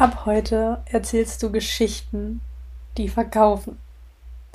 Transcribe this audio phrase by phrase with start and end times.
[0.00, 2.40] Ab heute erzählst du Geschichten,
[2.96, 3.78] die verkaufen.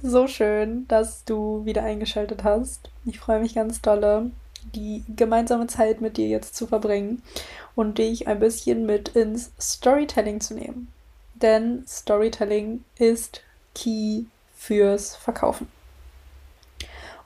[0.02, 2.90] So schön, dass du wieder eingeschaltet hast.
[3.06, 4.32] Ich freue mich ganz dolle,
[4.74, 7.22] die gemeinsame Zeit mit dir jetzt zu verbringen
[7.76, 10.88] und dich ein bisschen mit ins Storytelling zu nehmen.
[11.36, 13.44] Denn Storytelling ist
[13.76, 14.24] key
[14.56, 15.68] fürs Verkaufen.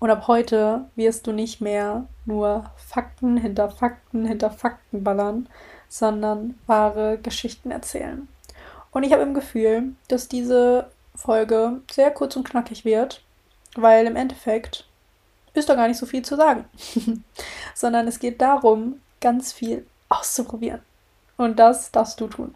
[0.01, 5.47] Und ab heute wirst du nicht mehr nur Fakten hinter Fakten hinter Fakten ballern,
[5.89, 8.27] sondern wahre Geschichten erzählen.
[8.91, 13.21] Und ich habe im Gefühl, dass diese Folge sehr kurz und knackig wird,
[13.75, 14.85] weil im Endeffekt
[15.53, 16.65] ist da gar nicht so viel zu sagen,
[17.75, 20.81] sondern es geht darum, ganz viel auszuprobieren.
[21.37, 22.55] Und das darfst du tun.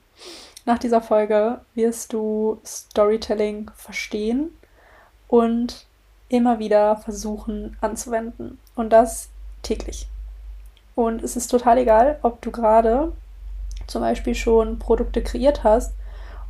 [0.66, 4.58] Nach dieser Folge wirst du Storytelling verstehen
[5.28, 5.86] und
[6.30, 8.60] immer wieder versuchen anzuwenden.
[8.76, 9.30] Und das
[9.62, 10.08] täglich.
[10.96, 13.12] Und es ist total egal, ob du gerade
[13.88, 15.94] zum Beispiel schon Produkte kreiert hast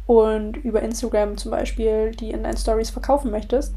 [0.06, 3.74] und über Instagram zum Beispiel die in deinen Stories verkaufen möchtest.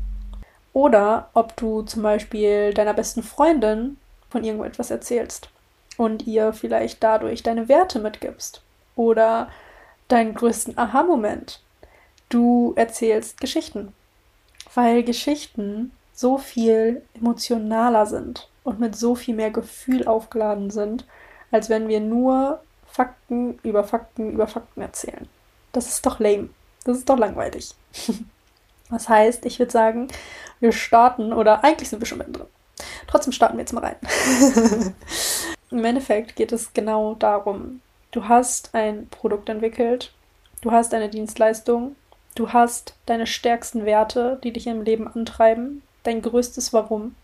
[0.73, 3.97] Oder ob du zum Beispiel deiner besten Freundin
[4.29, 5.49] von irgendetwas erzählst
[5.97, 8.61] und ihr vielleicht dadurch deine Werte mitgibst.
[8.95, 9.49] Oder
[10.09, 11.61] deinen größten Aha-Moment.
[12.29, 13.93] Du erzählst Geschichten.
[14.75, 21.07] Weil Geschichten so viel emotionaler sind und mit so viel mehr Gefühl aufgeladen sind,
[21.51, 22.61] als wenn wir nur
[22.97, 25.29] Fakten über Fakten über Fakten erzählen.
[25.73, 26.49] Das ist doch lame.
[26.85, 27.75] Das ist doch langweilig.
[28.89, 30.07] Das heißt, ich würde sagen,
[30.61, 32.47] wir starten, oder eigentlich sind wir schon mittendrin.
[33.09, 33.97] Trotzdem starten wir jetzt mal rein.
[35.73, 37.81] Im Endeffekt geht es genau darum,
[38.13, 40.13] du hast ein Produkt entwickelt,
[40.61, 41.97] du hast eine Dienstleistung,
[42.37, 47.17] du hast deine stärksten Werte, die dich im Leben antreiben, dein größtes Warum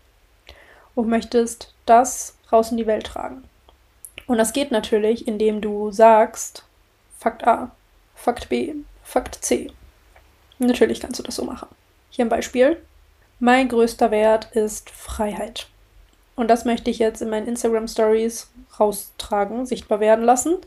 [0.95, 3.45] und möchtest das raus in die Welt tragen.
[4.27, 6.63] Und das geht natürlich, indem du sagst,
[7.19, 7.71] Fakt A,
[8.15, 8.73] Fakt B,
[9.03, 9.71] Fakt C.
[10.59, 11.67] Natürlich kannst du das so machen.
[12.09, 12.77] Hier ein Beispiel.
[13.39, 15.67] Mein größter Wert ist Freiheit.
[16.35, 20.57] Und das möchte ich jetzt in meinen Instagram Stories raustragen, sichtbar werden lassen.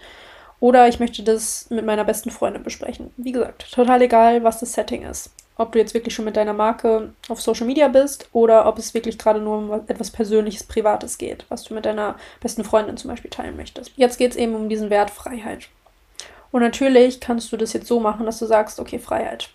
[0.61, 3.13] Oder ich möchte das mit meiner besten Freundin besprechen.
[3.17, 6.53] Wie gesagt, total egal, was das Setting ist ob du jetzt wirklich schon mit deiner
[6.53, 11.17] Marke auf Social Media bist oder ob es wirklich gerade nur um etwas Persönliches, Privates
[11.17, 13.93] geht, was du mit deiner besten Freundin zum Beispiel teilen möchtest.
[13.97, 15.69] Jetzt geht es eben um diesen Wert Freiheit.
[16.53, 19.49] Und natürlich kannst du das jetzt so machen, dass du sagst, okay, Freiheit.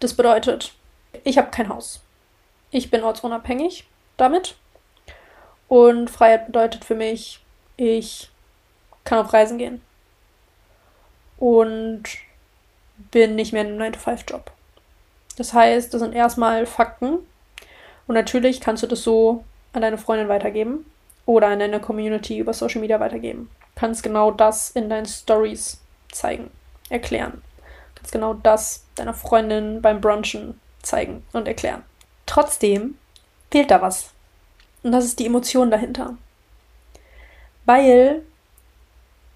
[0.00, 0.74] Das bedeutet,
[1.24, 2.00] ich habe kein Haus.
[2.70, 3.86] Ich bin ortsunabhängig
[4.16, 4.56] damit.
[5.68, 7.40] Und Freiheit bedeutet für mich,
[7.76, 8.30] ich
[9.04, 9.80] kann auf Reisen gehen.
[11.38, 12.04] Und
[13.10, 14.50] bin nicht mehr in einem 9-to-5-Job.
[15.36, 17.18] Das heißt, das sind erstmal Fakten.
[18.06, 20.86] Und natürlich kannst du das so an deine Freundin weitergeben
[21.26, 23.50] oder an deine Community über Social Media weitergeben.
[23.60, 25.80] Du kannst genau das in deinen Stories
[26.10, 26.50] zeigen,
[26.88, 27.42] erklären.
[27.94, 31.82] Du kannst genau das deiner Freundin beim Brunchen zeigen und erklären.
[32.24, 32.96] Trotzdem
[33.50, 34.10] fehlt da was.
[34.82, 36.16] Und das ist die Emotion dahinter.
[37.64, 38.22] Weil,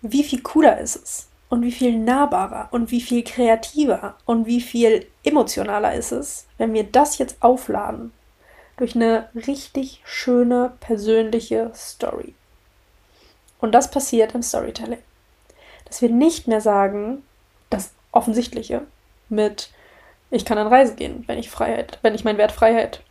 [0.00, 4.60] wie viel cooler ist es, und wie viel nahbarer und wie viel kreativer und wie
[4.60, 8.12] viel emotionaler ist es, wenn wir das jetzt aufladen
[8.76, 12.34] durch eine richtig schöne persönliche Story.
[13.60, 15.02] Und das passiert im Storytelling.
[15.84, 17.24] Dass wir nicht mehr sagen,
[17.68, 18.82] das Offensichtliche
[19.28, 19.70] mit
[20.32, 23.02] ich kann an Reisen gehen, wenn ich Freiheit, wenn ich meinen Wert Freiheit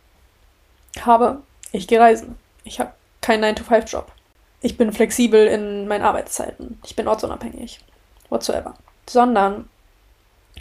[1.02, 1.42] habe.
[1.70, 2.36] Ich gehe reisen.
[2.64, 4.10] Ich habe keinen 9-to-5-Job.
[4.62, 6.80] Ich bin flexibel in meinen Arbeitszeiten.
[6.84, 7.80] Ich bin ortsunabhängig
[8.30, 8.74] whatsoever.
[9.08, 9.68] Sondern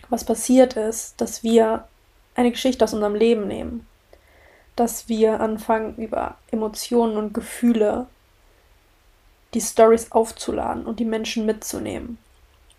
[0.09, 1.87] was passiert ist, dass wir
[2.35, 3.87] eine Geschichte aus unserem Leben nehmen,
[4.75, 8.07] dass wir anfangen über Emotionen und Gefühle
[9.53, 12.17] die Stories aufzuladen und die Menschen mitzunehmen.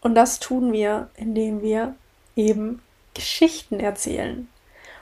[0.00, 1.94] Und das tun wir, indem wir
[2.36, 2.80] eben
[3.14, 4.48] Geschichten erzählen.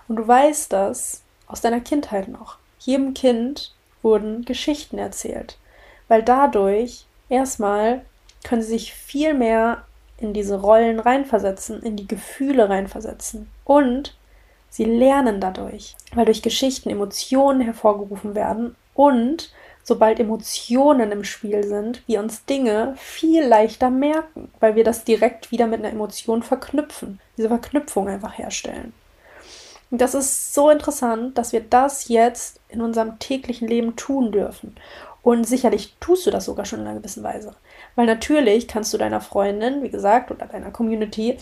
[0.08, 2.56] Und du weißt das aus deiner Kindheit noch.
[2.80, 5.58] Jedem Kind wurden Geschichten erzählt,
[6.08, 8.04] weil dadurch erstmal
[8.44, 9.84] können sie sich viel mehr
[10.18, 13.48] in diese Rollen reinversetzen, in die Gefühle reinversetzen.
[13.64, 14.16] Und
[14.68, 19.52] sie lernen dadurch, weil durch Geschichten Emotionen hervorgerufen werden und
[19.84, 25.50] sobald Emotionen im Spiel sind, wir uns Dinge viel leichter merken, weil wir das direkt
[25.50, 28.92] wieder mit einer Emotion verknüpfen, diese Verknüpfung einfach herstellen.
[29.90, 34.76] Und das ist so interessant, dass wir das jetzt in unserem täglichen Leben tun dürfen.
[35.22, 37.54] Und sicherlich tust du das sogar schon in einer gewissen Weise.
[37.98, 41.36] Weil natürlich kannst du deiner Freundin, wie gesagt, oder deiner Community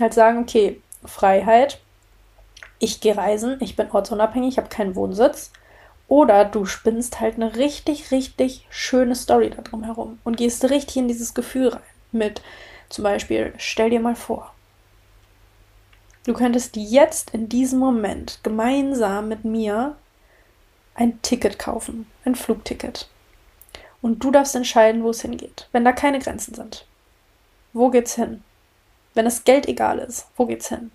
[0.00, 1.80] halt sagen, okay, Freiheit,
[2.80, 5.52] ich gehe reisen, ich bin ortsunabhängig, ich habe keinen Wohnsitz.
[6.08, 10.96] Oder du spinnst halt eine richtig, richtig schöne Story da drum herum und gehst richtig
[10.96, 11.80] in dieses Gefühl rein.
[12.10, 12.42] Mit
[12.88, 14.52] zum Beispiel, stell dir mal vor,
[16.26, 19.94] du könntest jetzt in diesem Moment gemeinsam mit mir
[20.96, 23.08] ein Ticket kaufen, ein Flugticket.
[24.02, 26.86] Und du darfst entscheiden, wo es hingeht, wenn da keine Grenzen sind.
[27.72, 28.42] Wo geht's hin?
[29.14, 30.90] Wenn das Geld egal ist, wo geht's hin?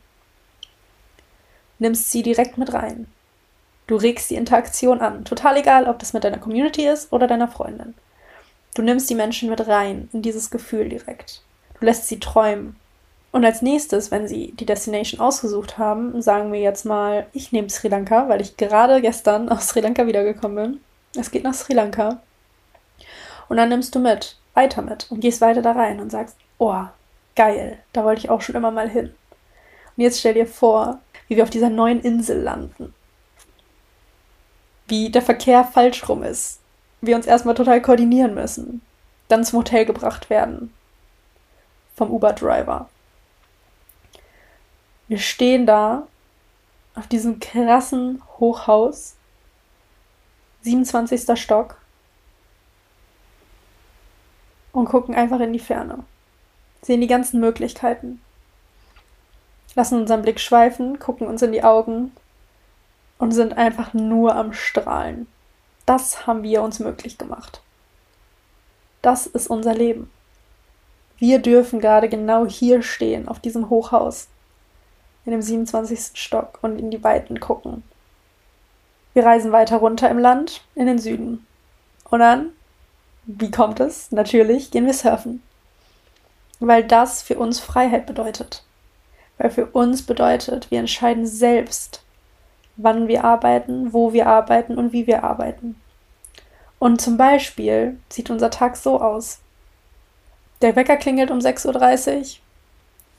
[1.80, 3.07] Nimmst sie direkt mit rein.
[3.88, 5.25] Du regst die Interaktion an.
[5.25, 7.94] Total egal, ob das mit deiner Community ist oder deiner Freundin.
[8.74, 11.44] Du nimmst die Menschen mit rein in dieses Gefühl direkt.
[11.80, 12.75] Du lässt sie träumen.
[13.31, 17.69] Und als nächstes, wenn sie die Destination ausgesucht haben, sagen wir jetzt mal, ich nehme
[17.69, 20.81] Sri Lanka, weil ich gerade gestern aus Sri Lanka wiedergekommen bin.
[21.19, 22.22] Es geht nach Sri Lanka.
[23.47, 26.83] Und dann nimmst du mit, weiter mit und gehst weiter da rein und sagst, oh,
[27.36, 29.13] geil, da wollte ich auch schon immer mal hin.
[29.95, 32.94] Und jetzt stell dir vor, wie wir auf dieser neuen Insel landen.
[34.88, 36.59] Wie der Verkehr falsch rum ist.
[37.01, 38.81] Wir uns erstmal total koordinieren müssen.
[39.27, 40.74] Dann zum Hotel gebracht werden.
[41.95, 42.89] Vom Uber-Driver.
[45.07, 46.07] Wir stehen da
[46.95, 49.15] auf diesem krassen Hochhaus.
[50.62, 51.39] 27.
[51.39, 51.77] Stock
[54.75, 56.04] und gucken einfach in die Ferne.
[56.81, 58.22] Sehen die ganzen Möglichkeiten.
[59.74, 62.12] Lassen unseren Blick schweifen, gucken uns in die Augen
[63.18, 65.27] und sind einfach nur am Strahlen.
[65.86, 67.62] Das haben wir uns möglich gemacht.
[69.01, 70.12] Das ist unser Leben.
[71.18, 74.28] Wir dürfen gerade genau hier stehen, auf diesem Hochhaus,
[75.25, 76.19] in dem 27.
[76.19, 77.83] Stock und in die Weiten gucken.
[79.13, 81.48] Wir reisen weiter runter im Land, in den Süden.
[82.10, 82.51] Und dann
[83.25, 84.12] wie kommt es?
[84.12, 85.42] Natürlich gehen wir surfen.
[86.60, 88.63] Weil das für uns Freiheit bedeutet.
[89.38, 92.04] Weil für uns bedeutet, wir entscheiden selbst,
[92.77, 95.75] wann wir arbeiten, wo wir arbeiten und wie wir arbeiten.
[96.80, 99.39] Und zum Beispiel sieht unser Tag so aus.
[100.62, 102.25] Der Wecker klingelt um 6.30 Uhr.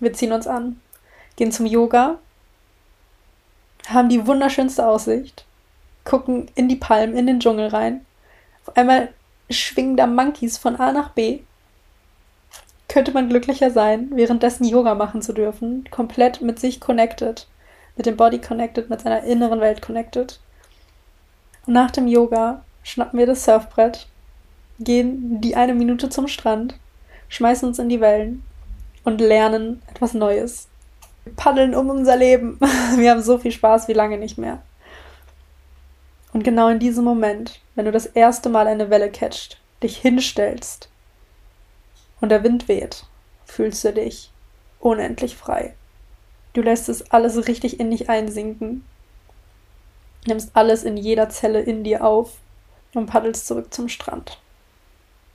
[0.00, 0.81] Wir ziehen uns an,
[1.37, 2.19] gehen zum Yoga,
[3.88, 5.47] haben die wunderschönste Aussicht,
[6.05, 8.05] gucken in die Palmen, in den Dschungel rein.
[8.67, 9.09] Auf einmal
[9.51, 11.41] schwingender Monkeys von A nach B.
[12.89, 17.47] Könnte man glücklicher sein, währenddessen Yoga machen zu dürfen, komplett mit sich connected,
[17.97, 20.41] mit dem Body connected, mit seiner inneren Welt connected.
[21.67, 24.07] Und nach dem Yoga schnappen wir das Surfbrett,
[24.79, 26.75] gehen die eine Minute zum Strand,
[27.29, 28.45] schmeißen uns in die Wellen
[29.05, 30.69] und lernen etwas Neues.
[31.25, 32.59] Wir paddeln um unser Leben.
[32.97, 34.63] Wir haben so viel Spaß wie lange nicht mehr.
[36.33, 40.88] Und genau in diesem Moment, wenn du das erste Mal eine Welle catcht, dich hinstellst
[42.20, 43.05] und der Wind weht,
[43.44, 44.32] fühlst du dich
[44.81, 45.75] unendlich frei.
[46.55, 48.84] Du lässt es alles richtig in dich einsinken,
[50.26, 52.32] nimmst alles in jeder Zelle in dir auf
[52.94, 54.40] und paddelst zurück zum Strand.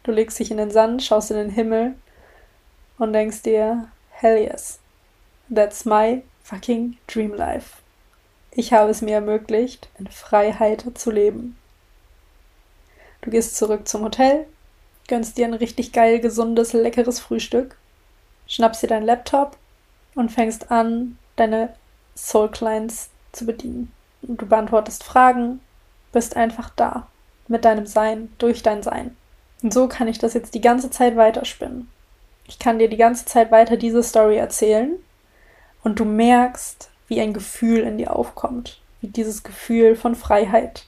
[0.03, 1.93] Du legst dich in den Sand, schaust in den Himmel
[2.97, 4.79] und denkst dir, hell yes,
[5.53, 7.77] that's my fucking dream life.
[8.49, 11.55] Ich habe es mir ermöglicht, in Freiheit zu leben.
[13.21, 14.47] Du gehst zurück zum Hotel,
[15.07, 17.77] gönnst dir ein richtig geil, gesundes, leckeres Frühstück,
[18.47, 19.57] schnappst dir deinen Laptop
[20.15, 21.73] und fängst an, deine
[22.15, 23.91] Soul Clients zu bedienen.
[24.21, 25.59] Und du beantwortest Fragen,
[26.11, 27.07] bist einfach da,
[27.47, 29.15] mit deinem Sein, durch dein Sein.
[29.61, 31.87] Und so kann ich das jetzt die ganze Zeit weiterspinnen.
[32.47, 34.95] Ich kann dir die ganze Zeit weiter diese Story erzählen
[35.83, 40.85] und du merkst, wie ein Gefühl in dir aufkommt, wie dieses Gefühl von Freiheit.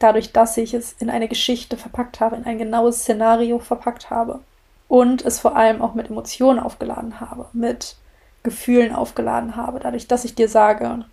[0.00, 4.40] Dadurch, dass ich es in eine Geschichte verpackt habe, in ein genaues Szenario verpackt habe.
[4.88, 7.94] Und es vor allem auch mit Emotionen aufgeladen habe, mit
[8.42, 9.78] Gefühlen aufgeladen habe.
[9.78, 11.04] Dadurch, dass ich dir sage,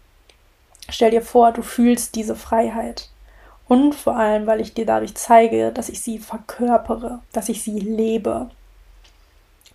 [0.89, 3.09] stell dir vor, du fühlst diese Freiheit.
[3.67, 7.79] Und vor allem, weil ich dir dadurch zeige, dass ich sie verkörpere, dass ich sie
[7.79, 8.49] lebe.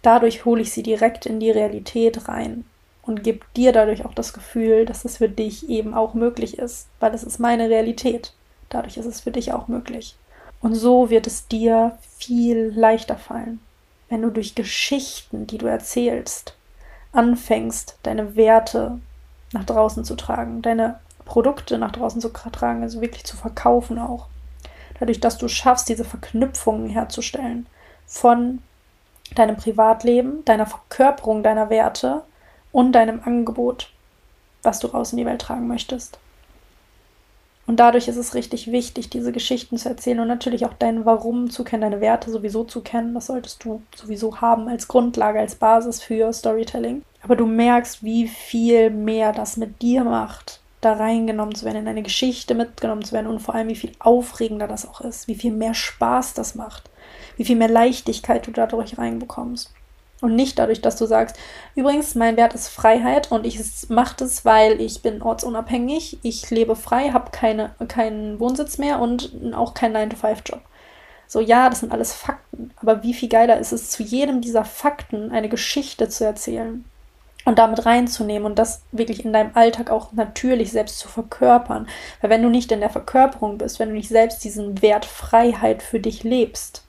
[0.00, 2.64] Dadurch hole ich sie direkt in die Realität rein
[3.02, 6.88] und gibt dir dadurch auch das Gefühl, dass es für dich eben auch möglich ist,
[6.98, 8.32] weil es ist meine Realität.
[8.72, 10.16] Dadurch ist es für dich auch möglich.
[10.62, 13.60] Und so wird es dir viel leichter fallen,
[14.08, 16.56] wenn du durch Geschichten, die du erzählst,
[17.12, 18.98] anfängst, deine Werte
[19.52, 24.28] nach draußen zu tragen, deine Produkte nach draußen zu tragen, also wirklich zu verkaufen auch.
[24.98, 27.66] dadurch, dass du schaffst, diese Verknüpfungen herzustellen
[28.06, 28.62] von
[29.34, 32.22] deinem Privatleben, deiner Verkörperung deiner Werte
[32.70, 33.90] und deinem Angebot,
[34.62, 36.18] was du raus in die Welt tragen möchtest.
[37.66, 41.48] Und dadurch ist es richtig wichtig, diese Geschichten zu erzählen und natürlich auch dein Warum
[41.48, 43.14] zu kennen, deine Werte sowieso zu kennen.
[43.14, 47.02] Das solltest du sowieso haben als Grundlage, als Basis für Storytelling.
[47.22, 51.88] Aber du merkst, wie viel mehr das mit dir macht, da reingenommen zu werden, in
[51.88, 55.36] eine Geschichte mitgenommen zu werden und vor allem, wie viel aufregender das auch ist, wie
[55.36, 56.90] viel mehr Spaß das macht,
[57.36, 59.72] wie viel mehr Leichtigkeit du dadurch reinbekommst.
[60.22, 61.36] Und nicht dadurch, dass du sagst,
[61.74, 66.76] übrigens, mein Wert ist Freiheit und ich mache das, weil ich bin ortsunabhängig, ich lebe
[66.76, 70.60] frei, habe keine, keinen Wohnsitz mehr und auch keinen 9-to-5-Job.
[71.26, 74.64] So, ja, das sind alles Fakten, aber wie viel geiler ist es, zu jedem dieser
[74.64, 76.84] Fakten eine Geschichte zu erzählen
[77.44, 81.88] und damit reinzunehmen und das wirklich in deinem Alltag auch natürlich selbst zu verkörpern.
[82.20, 85.82] Weil wenn du nicht in der Verkörperung bist, wenn du nicht selbst diesen Wert Freiheit
[85.82, 86.84] für dich lebst,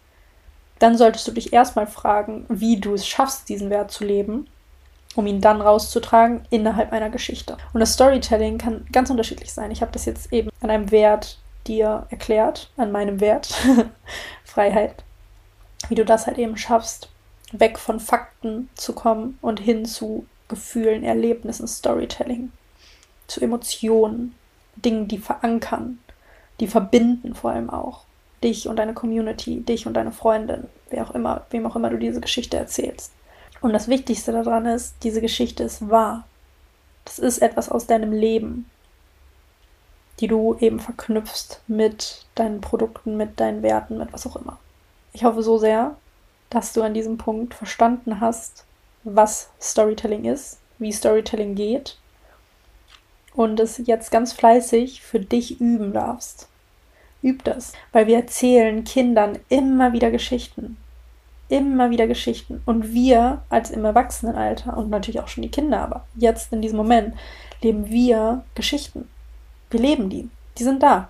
[0.84, 4.48] dann solltest du dich erstmal fragen, wie du es schaffst, diesen Wert zu leben,
[5.16, 7.56] um ihn dann rauszutragen innerhalb einer Geschichte.
[7.72, 9.72] Und das Storytelling kann ganz unterschiedlich sein.
[9.72, 13.56] Ich habe das jetzt eben an einem Wert dir erklärt, an meinem Wert
[14.44, 15.06] Freiheit,
[15.88, 17.08] wie du das halt eben schaffst,
[17.54, 22.52] weg von Fakten zu kommen und hin zu Gefühlen, Erlebnissen, Storytelling,
[23.28, 24.36] zu Emotionen,
[24.76, 26.00] Dingen, die verankern,
[26.60, 28.04] die verbinden vor allem auch
[28.44, 31.98] dich und deine Community, dich und deine Freundin, wer auch immer, wem auch immer du
[31.98, 33.12] diese Geschichte erzählst.
[33.62, 36.26] Und das Wichtigste daran ist, diese Geschichte ist wahr.
[37.06, 38.70] Das ist etwas aus deinem Leben,
[40.20, 44.60] die du eben verknüpfst mit deinen Produkten, mit deinen Werten, mit was auch immer.
[45.14, 45.96] Ich hoffe so sehr,
[46.50, 48.66] dass du an diesem Punkt verstanden hast,
[49.04, 51.98] was Storytelling ist, wie Storytelling geht
[53.34, 56.48] und es jetzt ganz fleißig für dich üben darfst.
[57.24, 60.78] Üb das, weil wir erzählen Kindern immer wieder Geschichten.
[61.50, 62.62] Immer wieder Geschichten.
[62.66, 66.78] Und wir als im Erwachsenenalter und natürlich auch schon die Kinder, aber jetzt in diesem
[66.78, 67.16] Moment
[67.62, 69.08] leben wir Geschichten.
[69.70, 70.30] Wir leben die.
[70.58, 71.10] Die sind da.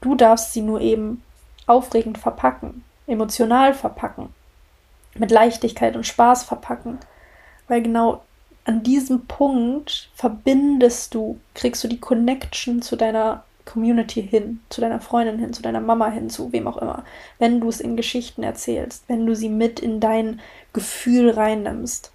[0.00, 1.22] Du darfst sie nur eben
[1.66, 4.28] aufregend verpacken, emotional verpacken,
[5.14, 6.98] mit Leichtigkeit und Spaß verpacken.
[7.66, 8.22] Weil genau
[8.64, 15.00] an diesem Punkt verbindest du, kriegst du die Connection zu deiner Community hin, zu deiner
[15.00, 17.04] Freundin hin, zu deiner Mama hin, zu wem auch immer.
[17.38, 20.40] Wenn du es in Geschichten erzählst, wenn du sie mit in dein
[20.72, 22.10] Gefühl reinnimmst,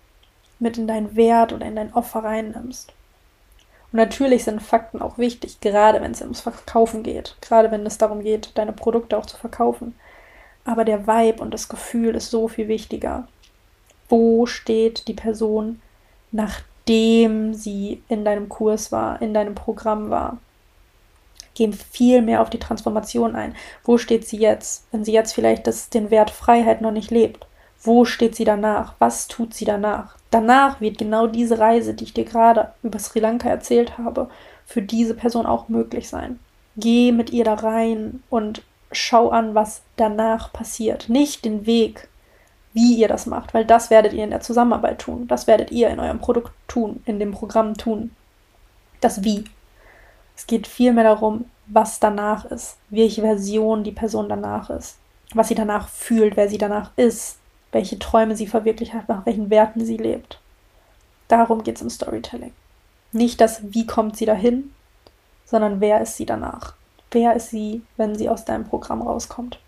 [0.59, 2.91] mit in dein Wert oder in dein Opfer reinnimmst.
[3.91, 7.99] Und natürlich sind Fakten auch wichtig, gerade wenn es ums Verkaufen geht, gerade wenn es
[7.99, 9.95] darum geht, deine Produkte auch zu verkaufen.
[10.65, 13.27] Aber der Vibe und das Gefühl ist so viel wichtiger.
[14.09, 15.81] Wo steht die Person,
[16.31, 20.39] nachdem sie in deinem Kurs war, in deinem Programm war?
[21.55, 23.55] Gehen viel mehr auf die Transformation ein.
[23.83, 27.45] Wo steht sie jetzt, wenn sie jetzt vielleicht das, den Wert Freiheit noch nicht lebt?
[27.81, 28.95] Wo steht sie danach?
[28.99, 30.17] Was tut sie danach?
[30.31, 34.29] Danach wird genau diese Reise, die ich dir gerade über Sri Lanka erzählt habe,
[34.65, 36.39] für diese Person auch möglich sein.
[36.77, 41.09] Geh mit ihr da rein und schau an, was danach passiert.
[41.09, 42.07] Nicht den Weg,
[42.73, 45.27] wie ihr das macht, weil das werdet ihr in der Zusammenarbeit tun.
[45.27, 48.11] Das werdet ihr in eurem Produkt tun, in dem Programm tun.
[49.01, 49.43] Das Wie.
[50.35, 54.97] Es geht vielmehr darum, was danach ist, welche Version die Person danach ist,
[55.33, 57.37] was sie danach fühlt, wer sie danach ist,
[57.71, 60.39] welche Träume sie verwirklicht hat, nach welchen Werten sie lebt.
[61.27, 62.53] Darum geht es im Storytelling.
[63.11, 64.73] Nicht das, wie kommt sie dahin,
[65.45, 66.73] sondern wer ist sie danach?
[67.11, 69.59] Wer ist sie, wenn sie aus deinem Programm rauskommt?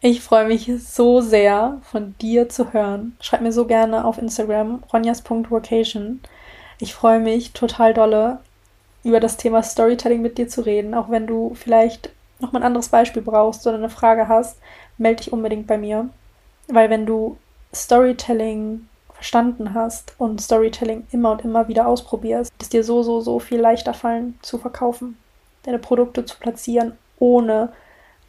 [0.00, 3.16] Ich freue mich so sehr, von dir zu hören.
[3.20, 6.20] Schreib mir so gerne auf Instagram, ronjas.vocation.
[6.78, 8.38] Ich freue mich total dolle,
[9.08, 10.94] über das Thema Storytelling mit dir zu reden.
[10.94, 12.10] Auch wenn du vielleicht
[12.40, 14.58] noch mal ein anderes Beispiel brauchst oder eine Frage hast,
[14.98, 16.08] melde dich unbedingt bei mir.
[16.68, 17.38] Weil wenn du
[17.74, 23.40] Storytelling verstanden hast und Storytelling immer und immer wieder ausprobierst, ist dir so, so, so
[23.40, 25.16] viel leichter fallen zu verkaufen,
[25.64, 27.72] deine Produkte zu platzieren, ohne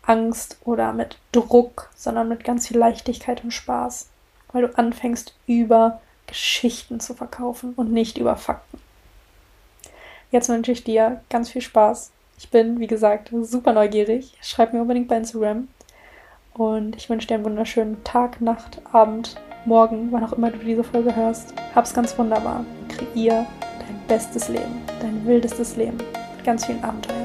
[0.01, 4.09] Angst oder mit Druck, sondern mit ganz viel Leichtigkeit und Spaß,
[4.51, 8.79] weil du anfängst über Geschichten zu verkaufen und nicht über Fakten.
[10.31, 12.11] Jetzt wünsche ich dir ganz viel Spaß.
[12.37, 14.33] Ich bin, wie gesagt, super neugierig.
[14.41, 15.67] Schreib mir unbedingt bei Instagram.
[16.53, 20.83] Und ich wünsche dir einen wunderschönen Tag, Nacht, Abend, Morgen, wann auch immer du diese
[20.83, 21.53] Folge hörst.
[21.75, 22.65] Hab's ganz wunderbar.
[22.87, 23.45] Kreier
[23.79, 27.18] dein bestes Leben, dein wildestes Leben mit ganz vielen Abenteuern.